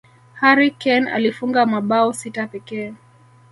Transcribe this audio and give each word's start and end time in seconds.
harry 0.41 0.69
kane 0.81 1.11
alifunga 1.11 1.65
mabao 1.65 2.13
sita 2.13 2.47
pekee 2.47 2.93